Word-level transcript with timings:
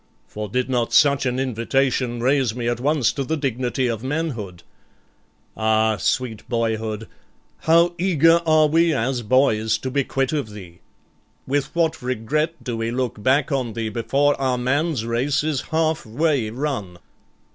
for 0.25 0.49
did 0.49 0.67
not 0.67 0.91
such 0.91 1.27
an 1.27 1.37
invitation 1.37 2.19
raise 2.19 2.55
me 2.55 2.67
at 2.67 2.79
once 2.79 3.13
to 3.13 3.23
the 3.23 3.37
dignity 3.37 3.85
of 3.85 4.03
manhood. 4.03 4.63
Ah, 5.55 5.97
sweet 5.97 6.41
boyhood, 6.49 7.07
how 7.59 7.93
eager 7.99 8.41
are 8.47 8.65
we 8.65 8.95
as 8.95 9.21
boys 9.21 9.77
to 9.77 9.91
be 9.91 10.03
quit 10.03 10.33
of 10.33 10.49
thee, 10.49 10.79
with 11.45 11.75
what 11.75 12.01
regret 12.01 12.63
do 12.63 12.75
we 12.75 12.89
look 12.89 13.21
back 13.21 13.51
on 13.51 13.73
thee 13.73 13.89
before 13.89 14.33
our 14.41 14.57
man's 14.57 15.05
race 15.05 15.43
is 15.43 15.61
half 15.69 16.03
way 16.03 16.49
run! 16.49 16.97